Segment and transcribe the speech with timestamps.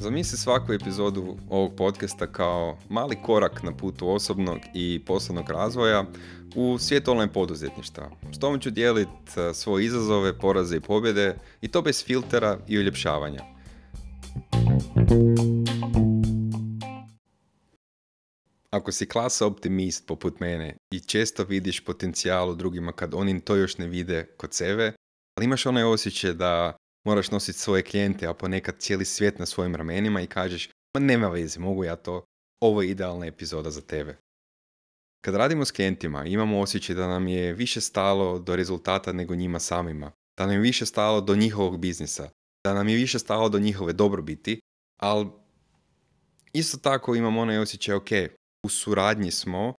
[0.00, 6.04] Zamisli svaku epizodu ovog podcasta kao mali korak na putu osobnog i poslovnog razvoja
[6.56, 8.10] u svijet online poduzetništva.
[8.32, 12.78] S tom ću dijeliti e, svoje izazove, poraze i pobjede i to bez filtera i
[12.78, 13.42] uljepšavanja.
[18.70, 23.56] Ako si klasa optimist poput mene i često vidiš potencijal u drugima kad oni to
[23.56, 24.92] još ne vide kod sebe,
[25.38, 29.74] ali imaš onaj osjećaj da moraš nositi svoje klijente, a ponekad cijeli svijet na svojim
[29.74, 32.24] ramenima i kažeš, ma nema veze, mogu ja to,
[32.60, 34.16] ovo je idealna epizoda za tebe.
[35.24, 39.58] Kad radimo s klijentima, imamo osjećaj da nam je više stalo do rezultata nego njima
[39.58, 42.30] samima, da nam je više stalo do njihovog biznisa,
[42.66, 44.60] da nam je više stalo do njihove dobrobiti,
[45.00, 45.28] ali
[46.52, 48.10] isto tako imamo onaj osjećaj, ok,
[48.66, 49.74] u suradnji smo,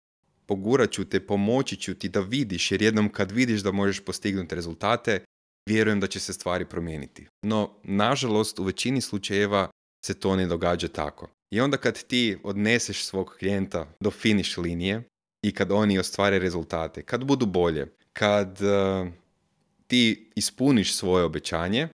[0.47, 4.55] pogurat ću te, pomoći ću ti da vidiš, jer jednom kad vidiš da možeš postignuti
[4.55, 5.25] rezultate,
[5.69, 7.27] vjerujem da će se stvari promijeniti.
[7.43, 9.71] No, nažalost, u većini slučajeva
[10.07, 11.29] se to ne događa tako.
[11.51, 15.03] I onda kad ti odneseš svog klijenta do finish linije
[15.45, 19.09] i kad oni ostvare rezultate, kad budu bolje, kad uh,
[19.87, 21.89] ti ispuniš svoje obećanje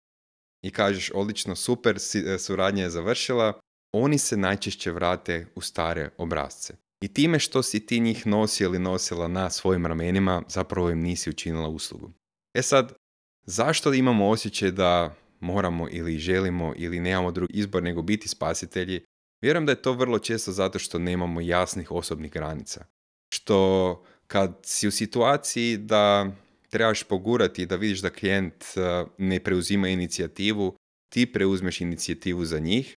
[0.64, 3.60] i kažeš odlično, super, e, suradnja je završila,
[3.92, 6.74] oni se najčešće vrate u stare obrazce.
[7.02, 11.30] I time što si ti njih nosio ili nosila na svojim ramenima, zapravo im nisi
[11.30, 12.12] učinila uslugu.
[12.54, 12.92] E sad,
[13.46, 19.04] Zašto imamo osjećaj da moramo ili želimo ili nemamo drugi izbor nego biti spasitelji?
[19.42, 22.84] Vjerujem da je to vrlo često zato što nemamo jasnih osobnih granica.
[23.34, 26.32] Što kad si u situaciji da
[26.70, 30.76] trebaš pogurati da vidiš da klijent eh, ne preuzima inicijativu,
[31.12, 32.94] ti preuzmeš inicijativu za njih,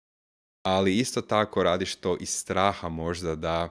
[0.66, 3.70] ali isto tako radiš to iz straha možda da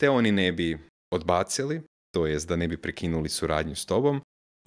[0.00, 0.78] te oni ne bi
[1.12, 1.82] odbacili,
[2.14, 4.20] to jest da ne bi prekinuli suradnju s tobom,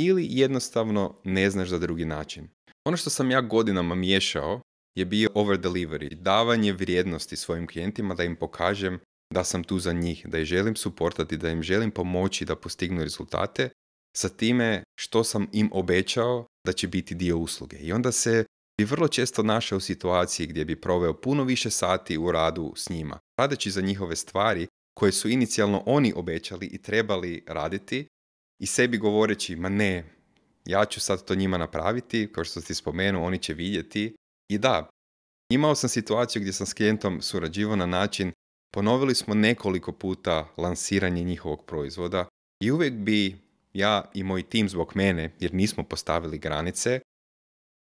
[0.05, 2.47] ili jednostavno ne znaš za drugi način.
[2.85, 4.61] Ono što sam ja godinama miješao
[4.97, 8.99] je bio over delivery, davanje vrijednosti svojim klijentima da im pokažem
[9.33, 13.03] da sam tu za njih, da ih želim suportati, da im želim pomoći da postignu
[13.03, 13.69] rezultate
[14.17, 17.77] sa time što sam im obećao da će biti dio usluge.
[17.77, 18.45] I onda se
[18.77, 22.89] bi vrlo često našao u situaciji gdje bi proveo puno više sati u radu s
[22.89, 24.67] njima, radeći za njihove stvari
[24.99, 28.07] koje su inicijalno oni obećali i trebali raditi,
[28.61, 30.03] i sebi govoreći, ma ne,
[30.65, 34.15] ja ću sad to njima napraviti, kao što ti spomenuo, oni će vidjeti.
[34.51, 34.89] I da,
[35.51, 38.31] imao sam situaciju gdje sam s klijentom surađivao na način,
[38.73, 42.27] ponovili smo nekoliko puta lansiranje njihovog proizvoda
[42.63, 43.37] i uvijek bi
[43.73, 46.99] ja i moj tim zbog mene, jer nismo postavili granice,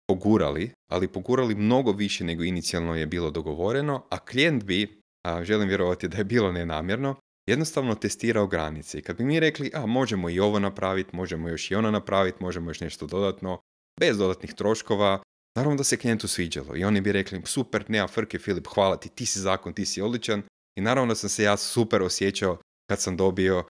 [0.08, 5.68] pogurali, ali pogurali mnogo više nego inicijalno je bilo dogovoreno, a klijent bi, a želim
[5.68, 7.16] vjerovati da je bilo nenamjerno,
[7.51, 9.00] jednostavno testirao granice.
[9.00, 12.44] I kad bi mi rekli, a možemo i ovo napraviti, možemo još i ono napraviti,
[12.44, 13.59] možemo još nešto dodatno,
[14.00, 15.22] bez dodatnih troškova,
[15.56, 16.75] naravno da se klijentu sviđalo.
[16.75, 20.01] I oni bi rekli, super, nema frke Filip, hvala ti, ti si zakon, ti si
[20.01, 20.44] odličan.
[20.78, 22.57] I naravno da sam se ja super osjećao
[22.89, 23.63] kad sam dobio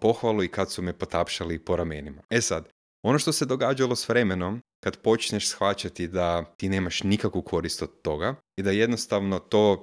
[0.00, 2.22] pohvalu i kad su me potapšali po ramenima.
[2.30, 2.68] E sad,
[3.06, 8.02] ono što se događalo s vremenom, kad počneš shvaćati da ti nemaš nikakvu korist od
[8.02, 9.82] toga i da jednostavno to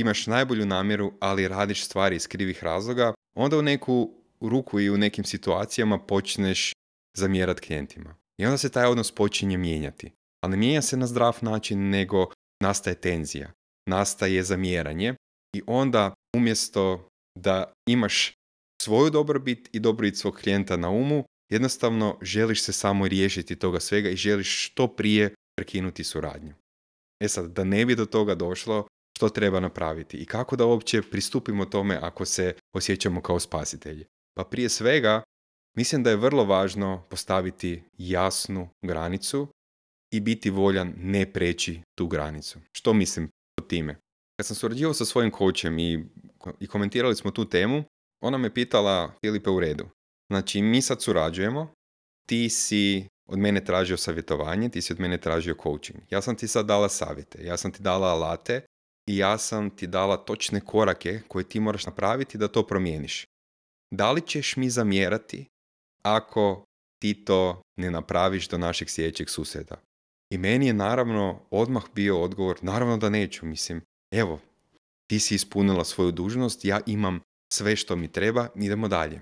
[0.00, 4.10] imaš najbolju namjeru, ali radiš stvari iz krivih razloga, onda u neku
[4.40, 6.72] ruku i u nekim situacijama počneš
[7.16, 8.16] zamjerat klijentima.
[8.38, 10.12] I onda se taj odnos počinje mijenjati.
[10.44, 12.26] Ali ne mijenja se na zdrav način, nego
[12.62, 13.52] nastaje tenzija,
[13.88, 15.14] nastaje zamjeranje
[15.56, 17.08] i onda umjesto
[17.38, 18.32] da imaš
[18.82, 24.08] svoju dobrobit i dobrobit svog klijenta na umu, jednostavno želiš se samo riješiti toga svega
[24.08, 26.54] i želiš što prije prekinuti suradnju.
[27.24, 28.86] E sad, da ne bi do toga došlo,
[29.16, 34.04] što treba napraviti i kako da uopće pristupimo tome ako se osjećamo kao spasitelji.
[34.36, 35.22] Pa prije svega,
[35.76, 39.48] mislim da je vrlo važno postaviti jasnu granicu
[40.12, 42.58] i biti voljan ne preći tu granicu.
[42.72, 43.28] Što mislim
[43.60, 43.96] o time?
[44.36, 46.04] Kad sam surađivao sa svojim coachem i,
[46.60, 47.84] i komentirali smo tu temu,
[48.22, 49.88] ona me pitala, Filipe, u redu.
[50.30, 51.74] Znači, mi sad surađujemo,
[52.28, 55.98] ti si od mene tražio savjetovanje, ti si od mene tražio coaching.
[56.10, 58.60] Ja sam ti sad dala savjete, ja sam ti dala alate
[59.08, 63.26] i ja sam ti dala točne korake koje ti moraš napraviti da to promijeniš.
[63.94, 65.46] Da li ćeš mi zamjerati
[66.04, 66.64] ako
[67.02, 69.80] ti to ne napraviš do našeg sljedećeg susjeda?
[70.32, 73.82] I meni je naravno odmah bio odgovor, naravno da neću, mislim,
[74.14, 74.40] evo,
[75.10, 77.20] ti si ispunila svoju dužnost, ja imam
[77.52, 79.20] sve što mi treba, idemo dalje.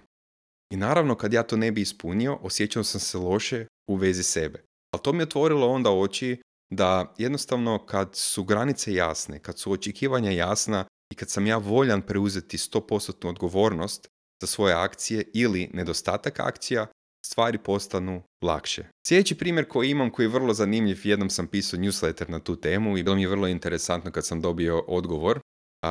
[0.73, 4.63] I naravno kad ja to ne bi ispunio, osjećao sam se loše u vezi sebe.
[4.95, 9.73] Ali to mi je otvorilo onda oči da jednostavno kad su granice jasne, kad su
[9.73, 14.09] očekivanja jasna i kad sam ja voljan preuzeti 100% odgovornost
[14.43, 16.87] za svoje akcije ili nedostatak akcija,
[17.27, 18.85] stvari postanu lakše.
[19.07, 22.99] Sljedeći primjer koji imam, koji je vrlo zanimljiv, jednom sam pisao newsletter na tu temu
[22.99, 25.41] i bilo mi je vrlo interesantno kad sam dobio odgovor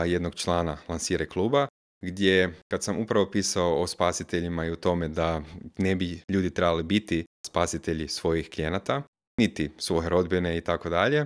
[0.05, 1.67] jednog člana Lansire kluba,
[2.05, 5.41] gdje kad sam upravo pisao o spasiteljima i o tome da
[5.77, 9.03] ne bi ljudi trebali biti spasitelji svojih klijenata,
[9.39, 11.25] niti svoje rodbine i tako dalje,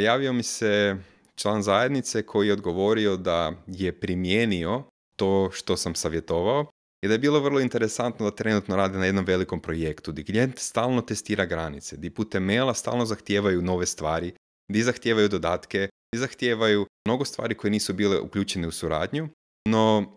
[0.00, 0.96] javio mi se
[1.34, 4.82] član zajednice koji je odgovorio da je primijenio
[5.16, 6.66] to što sam savjetovao
[7.04, 10.12] i da je bilo vrlo interesantno da trenutno rade na jednom velikom projektu.
[10.12, 14.32] Gdje klijent stalno testira granice, gdje putem maila stalno zahtijevaju nove stvari,
[14.70, 19.28] gdje zahtijevaju dodatke, gdje zahtijevaju mnogo stvari koje nisu bile uključene u suradnju,
[19.68, 20.12] no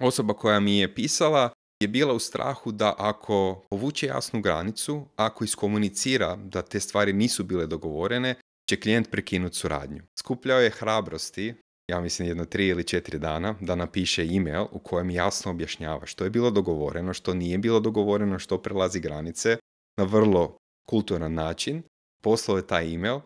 [0.00, 5.44] osoba koja mi je pisala je bila u strahu da ako povuče jasnu granicu, ako
[5.44, 8.34] iskomunicira da te stvari nisu bile dogovorene,
[8.68, 10.02] će klijent prekinuti suradnju.
[10.20, 11.54] Skupljao je hrabrosti,
[11.90, 16.24] ja mislim jedno tri ili četiri dana, da napiše email u kojem jasno objašnjava što
[16.24, 19.56] je bilo dogovoreno, što nije bilo dogovoreno, što prelazi granice
[19.98, 20.56] na vrlo
[20.88, 21.82] kulturan način.
[22.22, 23.20] Poslao je taj email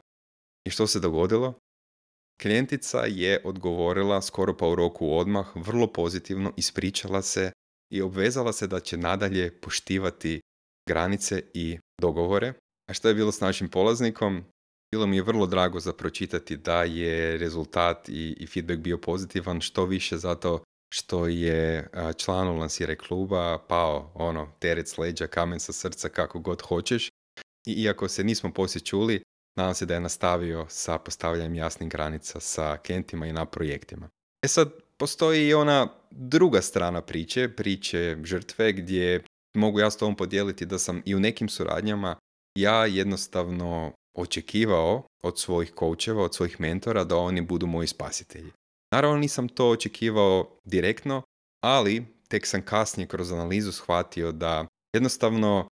[0.66, 1.54] i što se dogodilo?
[2.42, 7.52] Klijentica je odgovorila skoro pa u roku odmah, vrlo pozitivno, ispričala se
[7.94, 10.41] i obvezala se da će nadalje poštivati
[10.88, 12.52] granice i dogovore.
[12.91, 14.44] A što je bilo s našim polaznikom?
[14.94, 19.61] Bilo mi je vrlo drago za pročitati da je rezultat i, i feedback bio pozitivan,
[19.61, 20.62] što više zato
[20.94, 27.08] što je članu lansire kluba pao ono teret leđa, kamen sa srca, kako god hoćeš.
[27.67, 29.23] I iako se nismo poslije čuli,
[29.56, 34.08] nadam se da je nastavio sa postavljanjem jasnih granica sa klijentima i na projektima.
[34.44, 39.25] E sad, postoji i ona druga strana priče, priče žrtve, gdje
[39.56, 42.17] mogu ja s tom podijeliti da sam i u nekim suradnjama
[42.58, 48.52] ja jednostavno očekivao od svojih koučeva, od svojih mentora da oni budu moji spasitelji.
[48.93, 51.23] Naravno nisam to očekivao direktno,
[51.64, 55.69] ali tek sam kasnije kroz analizu shvatio da jednostavno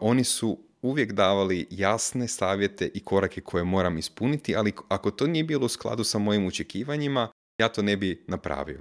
[0.00, 5.44] oni su uvijek davali jasne savjete i korake koje moram ispuniti, ali ako to nije
[5.44, 8.80] bilo u skladu sa mojim očekivanjima, ja to ne bi napravio.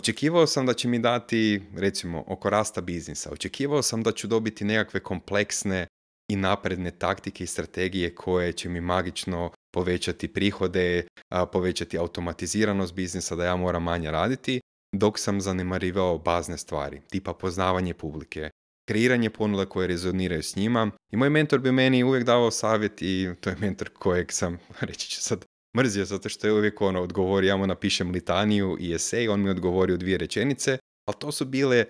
[0.00, 3.30] Očekivao sam da će mi dati, recimo, oko rasta biznisa.
[3.32, 5.86] Očekivao sam da ću dobiti nekakve kompleksne
[6.30, 11.06] i napredne taktike i strategije koje će mi magično povećati prihode,
[11.52, 14.60] povećati automatiziranost biznisa, da ja moram manje raditi,
[14.96, 18.50] dok sam zanemarivao bazne stvari, tipa poznavanje publike,
[18.88, 20.90] kreiranje ponuda koje rezoniraju s njima.
[21.12, 25.08] I moj mentor bi meni uvijek davao savjet i to je mentor kojeg sam, reći
[25.08, 25.44] ću sad,
[25.76, 29.50] mrzio zato što je uvijek ono odgovori, ja mu napišem litaniju i esej, on mi
[29.50, 30.78] odgovori u dvije rečenice,
[31.08, 31.84] ali to su bile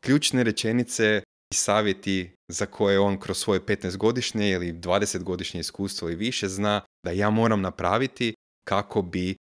[0.00, 1.22] ključne rečenice
[1.52, 7.10] i savjeti za koje on kroz svoje 15-godišnje ili 20-godišnje iskustvo i više zna da
[7.10, 8.34] ja moram napraviti
[8.64, 9.36] kako bi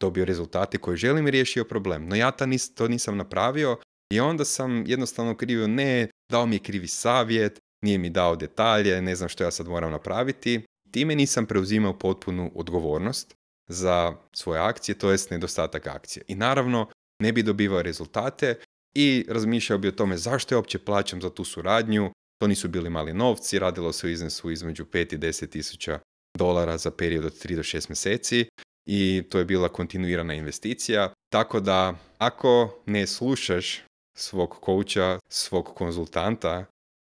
[0.00, 2.08] dobio rezultate koje želim i riješio problem.
[2.08, 2.30] No ja
[2.74, 3.76] to nisam napravio
[4.12, 9.02] i onda sam jednostavno krivio ne, dao mi je krivi savjet, nije mi dao detalje,
[9.02, 10.62] ne znam što ja sad moram napraviti.
[10.90, 13.34] Time nisam preuzimao potpunu odgovornost
[13.68, 16.24] za svoje akcije, to jest nedostatak akcije.
[16.28, 16.88] I naravno,
[17.22, 18.54] ne bi dobivao rezultate
[18.94, 22.10] i razmišljao bi o tome zašto ja uopće plaćam za tu suradnju.
[22.40, 25.98] To nisu bili mali novci, radilo se u iznosu između 5 i 10 tisuća
[26.38, 28.48] dolara za period od 3 do 6 mjeseci
[28.86, 31.12] i to je bila kontinuirana investicija.
[31.32, 33.82] Tako da ako ne slušaš
[34.16, 36.64] svog kouča, svog konzultanta,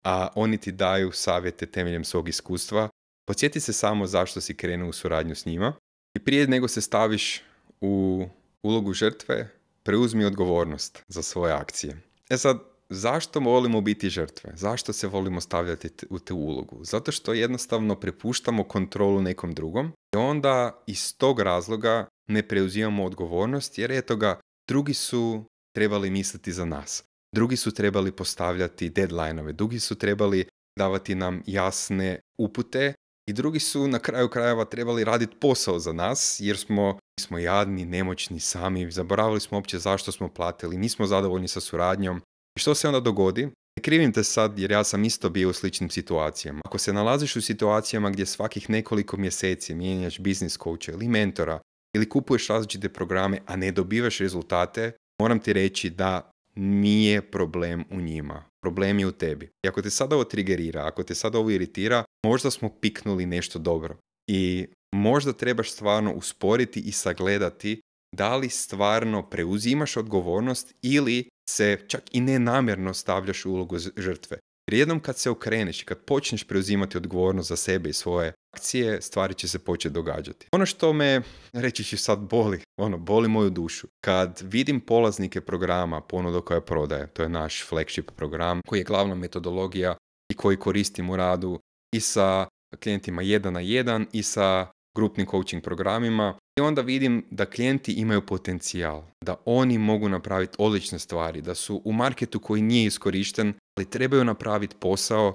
[0.05, 2.89] a oni ti daju savjete temeljem svog iskustva,
[3.25, 5.73] podsjeti se samo zašto si krenuo u suradnju s njima
[6.17, 7.43] i prije nego se staviš
[7.81, 8.27] u
[8.63, 9.51] ulogu žrtve,
[9.83, 12.01] preuzmi odgovornost za svoje akcije.
[12.31, 12.59] E sad,
[12.89, 14.53] zašto volimo biti žrtve?
[14.57, 16.85] Zašto se volimo stavljati u tu ulogu?
[16.85, 23.79] Zato što jednostavno prepuštamo kontrolu nekom drugom i onda iz tog razloga ne preuzimamo odgovornost
[23.79, 25.45] jer eto ga, drugi su
[25.75, 27.05] trebali misliti za nas.
[27.35, 30.47] Drugi su trebali postavljati deadline-ove, drugi su trebali
[30.79, 32.95] davati nam jasne upute
[33.27, 37.85] i drugi su na kraju krajeva trebali raditi posao za nas jer smo, smo jadni,
[37.85, 42.17] nemoćni, sami, zaboravili smo uopće zašto smo platili, nismo zadovoljni sa suradnjom.
[42.57, 43.47] I što se onda dogodi?
[43.77, 46.61] Ne krivim te sad jer ja sam isto bio u sličnim situacijama.
[46.65, 51.61] Ako se nalaziš u situacijama gdje svakih nekoliko mjeseci mijenjaš biznis coacha ili mentora
[51.95, 58.01] ili kupuješ različite programe, a ne dobivaš rezultate, moram ti reći da nije problem u
[58.01, 58.45] njima.
[58.65, 59.51] Problem je u tebi.
[59.65, 63.59] I ako te sada ovo trigerira, ako te sada ovo iritira, možda smo piknuli nešto
[63.59, 63.97] dobro.
[64.31, 67.81] I možda trebaš stvarno usporiti i sagledati
[68.17, 74.39] da li stvarno preuzimaš odgovornost ili se čak i nenamjerno stavljaš u ulogu žrtve.
[74.71, 79.03] Jer jednom kad se okreneš i kad počneš preuzimati odgovornost za sebe i svoje akcije,
[79.03, 80.47] stvari će se početi događati.
[80.53, 83.87] Ono što me, reći ću sad, boli, ono, boli moju dušu.
[84.05, 89.15] Kad vidim polaznike programa ponuda koja prodaje, to je naš flagship program, koji je glavna
[89.15, 89.97] metodologija
[90.33, 91.61] i koji koristim u radu
[91.95, 92.47] i sa
[92.83, 98.27] klijentima jedan na jedan i sa grupnim coaching programima i onda vidim da klijenti imaju
[98.27, 103.91] potencijal, da oni mogu napraviti odlične stvari, da su u marketu koji nije iskorišten, ali
[103.91, 105.35] trebaju napraviti posao,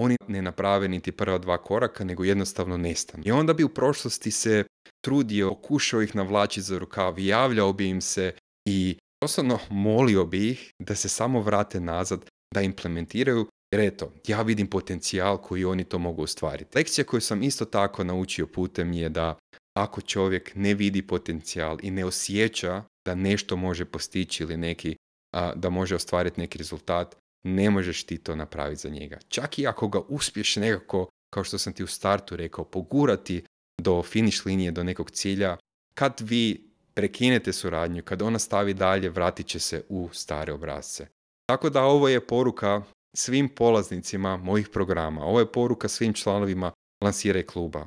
[0.00, 3.22] oni ne naprave niti prva dva koraka, nego jednostavno nestanu.
[3.26, 4.64] I onda bi u prošlosti se
[5.04, 8.34] trudio, pokušao ih navlačiti za rukav, javljao bi im se
[8.68, 14.42] i osobno molio bi ih da se samo vrate nazad, da implementiraju jer eto, ja
[14.42, 16.78] vidim potencijal koji oni to mogu ostvariti.
[16.78, 19.38] Lekcija koju sam isto tako naučio putem je da
[19.76, 24.96] ako čovjek ne vidi potencijal i ne osjeća da nešto može postići ili neki,
[25.34, 29.18] a, da može ostvariti neki rezultat, ne možeš ti to napraviti za njega.
[29.28, 33.44] Čak i ako ga uspješ nekako, kao što sam ti u startu rekao, pogurati
[33.82, 35.56] do finish linije, do nekog cilja,
[35.94, 41.06] kad vi prekinete suradnju, kad ona stavi dalje, vratit će se u stare obrazce.
[41.46, 42.82] Tako da ovo je poruka
[43.16, 45.24] svim polaznicima mojih programa.
[45.24, 46.72] Ovo je poruka svim članovima
[47.04, 47.86] Lansiraj kluba.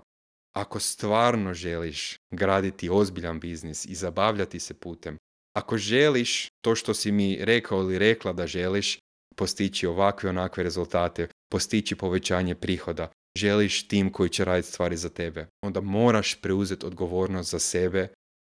[0.55, 5.17] Ako stvarno želiš graditi ozbiljan biznis i zabavljati se putem,
[5.57, 8.99] ako želiš to što si mi rekao ili rekla da želiš,
[9.35, 15.47] postići ovakve onakve rezultate, postići povećanje prihoda, želiš tim koji će raditi stvari za tebe,
[15.61, 18.07] onda moraš preuzeti odgovornost za sebe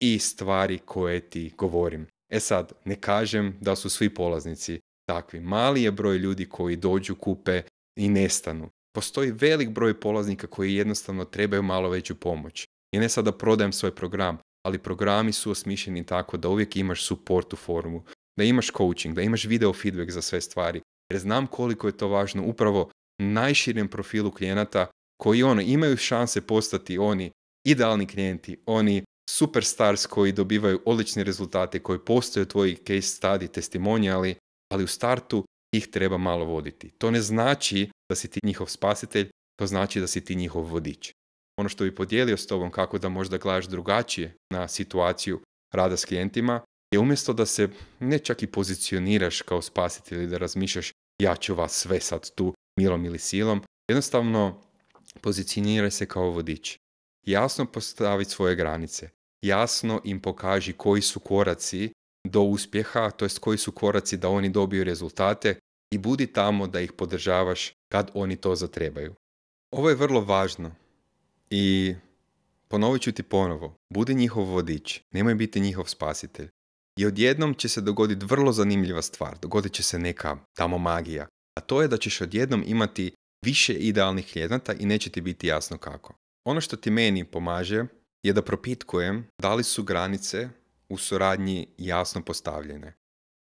[0.02, 2.06] i stvari koje ti govorim.
[2.32, 5.40] E sad, ne kažem da su svi polaznici takvi.
[5.40, 7.62] Mali je broj ljudi koji dođu, kupe
[7.98, 8.70] i nestanu.
[8.94, 12.66] Postoji velik broj polaznika koji jednostavno trebaju malo veću pomoć.
[12.94, 17.52] I ne sada prodajem svoj program, ali programi su osmišljeni tako da uvijek imaš support
[17.52, 18.04] u formu,
[18.38, 20.80] da imaš coaching, da imaš video feedback za sve stvari.
[21.12, 22.90] Jer znam koliko je to važno upravo
[23.22, 24.86] najširem profilu klijenata
[25.22, 27.30] koji ono, imaju šanse postati oni
[27.66, 34.34] idealni klijenti, oni superstars koji dobivaju odlične rezultate, koji postoje tvoji case study, testimonijali
[34.72, 36.90] ali u startu ih treba malo voditi.
[36.90, 41.12] To ne znači da si ti njihov spasitelj, to znači da si ti njihov vodič.
[41.60, 45.40] Ono što bi podijelio s tobom kako da možda gledaš drugačije na situaciju
[45.74, 46.60] rada s klijentima
[46.94, 47.68] je umjesto da se
[48.00, 52.54] ne čak i pozicioniraš kao spasitelj ili da razmišljaš ja ću vas sve sad tu
[52.78, 54.62] milom ili silom, jednostavno
[55.20, 56.78] pozicioniraj se kao vodič.
[57.26, 59.08] Jasno postaviti svoje granice,
[59.42, 61.92] jasno im pokaži koji su koraci
[62.28, 65.58] do uspjeha, to jest koji su koraci da oni dobiju rezultate
[65.94, 69.14] i budi tamo da ih podržavaš kad oni to zatrebaju.
[69.70, 70.72] Ovo je vrlo važno
[71.50, 71.94] i
[72.68, 76.48] ponovit ću ti ponovo, budi njihov vodič, nemoj biti njihov spasitelj.
[76.98, 81.26] I odjednom će se dogoditi vrlo zanimljiva stvar, dogodit će se neka tamo magija,
[81.58, 83.12] a to je da ćeš odjednom imati
[83.44, 86.14] više idealnih klijenata i neće ti biti jasno kako.
[86.44, 87.84] Ono što ti meni pomaže
[88.22, 90.48] je da propitkujem da li su granice
[90.90, 92.94] u suradnji jasno postavljene.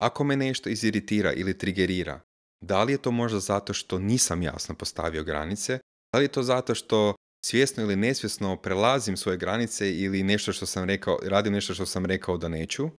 [0.02, 2.22] Ako me nešto iziritira ili trigerira,
[2.64, 5.80] da li je to možda zato što nisam jasno postavio granice,
[6.14, 10.66] da li je to zato što svjesno ili nesvjesno prelazim svoje granice ili nešto što
[10.66, 12.90] sam rekao, radim nešto što sam rekao da neću,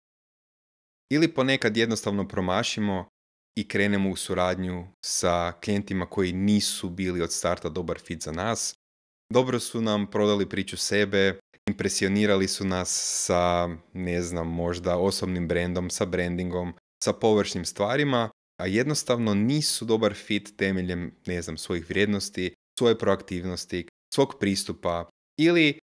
[1.12, 3.08] ili ponekad jednostavno promašimo
[3.58, 8.74] i krenemo u suradnju sa klijentima koji nisu bili od starta dobar fit za nas.
[9.32, 12.90] Dobro su nam prodali priču sebe, impresionirali su nas
[13.26, 20.14] sa, ne znam, možda osobnim brandom, sa brandingom, sa površnim stvarima, a jednostavno nisu dobar
[20.14, 25.10] fit temeljem, ne znam, svojih vrijednosti, svoje proaktivnosti, svog pristupa
[25.40, 25.78] ili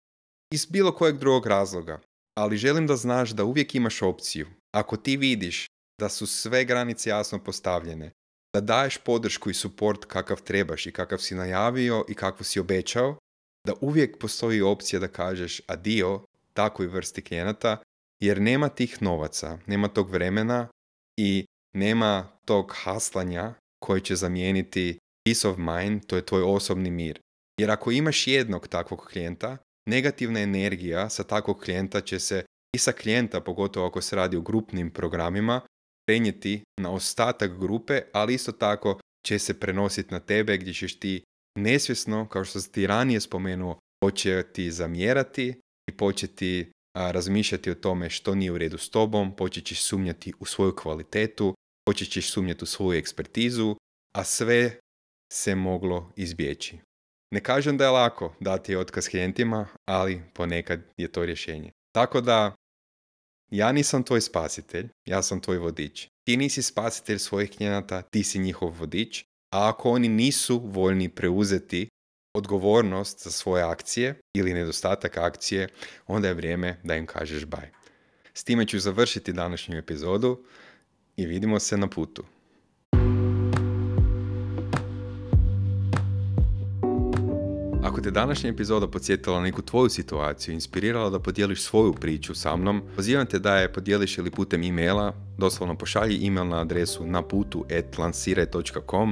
[0.55, 2.01] iz bilo kojeg drugog razloga.
[2.39, 4.47] Ali želim da znaš da uvijek imaš opciju.
[4.75, 5.67] Ako ti vidiš
[6.01, 8.13] da su sve granice jasno postavljene,
[8.55, 13.19] da daješ podršku i suport kakav trebaš i kakav si najavio i kakvu si obećao,
[13.67, 17.77] da uvijek postoji opcija da kažeš adio takvoj vrsti klijenata,
[18.23, 20.69] jer nema tih novaca, nema tog vremena
[21.19, 21.45] i
[21.77, 27.21] nema tog haslanja koji će zamijeniti peace of mind, to je tvoj osobni mir.
[27.61, 29.57] Jer ako imaš jednog takvog klijenta,
[29.89, 32.45] negativna energija sa takvog klijenta će se
[32.77, 35.61] i sa klijenta, pogotovo ako se radi o grupnim programima,
[36.07, 41.25] prenijeti na ostatak grupe, ali isto tako će se prenositi na tebe gdje ćeš ti
[41.59, 48.35] nesvjesno, kao što si ti ranije spomenuo, početi zamjerati i početi razmišljati o tome što
[48.35, 51.55] nije u redu s tobom, počet ćeš sumnjati u svoju kvalitetu,
[51.87, 53.77] počet ćeš sumnjati u svoju ekspertizu,
[54.17, 54.79] a sve
[55.33, 56.79] se moglo izbjeći.
[57.35, 61.71] Ne kažem da je lako dati otkaz klijentima, ali ponekad je to rješenje.
[61.95, 62.55] Tako da,
[63.53, 66.09] ja nisam tvoj spasitelj, ja sam tvoj vodič.
[66.27, 71.89] Ti nisi spasitelj svojih klijenata, ti si njihov vodič a ako oni nisu voljni preuzeti
[72.35, 75.69] odgovornost za svoje akcije ili nedostatak akcije,
[76.07, 77.71] onda je vrijeme da im kažeš baj.
[78.35, 80.45] S time ću završiti današnju epizodu
[81.17, 82.25] i vidimo se na putu.
[88.01, 92.57] Ako te današnja epizoda podsjetila na neku tvoju situaciju, inspirirala da podijeliš svoju priču sa
[92.57, 97.23] mnom, pozivam te da je podijeliš ili putem e-maila, doslovno pošalji email na adresu na
[97.23, 97.65] putu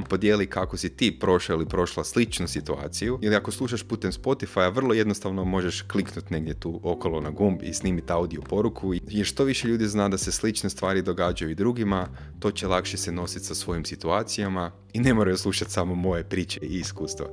[0.09, 4.93] podijeli kako si ti prošao ili prošla sličnu situaciju, ili ako slušaš putem Spotify, vrlo
[4.93, 9.67] jednostavno možeš kliknuti negdje tu okolo na gumb i snimiti audio poruku, jer što više
[9.67, 12.07] ljudi zna da se slične stvari događaju i drugima,
[12.39, 16.59] to će lakše se nositi sa svojim situacijama i ne moraju slušati samo moje priče
[16.63, 17.27] i iskustva.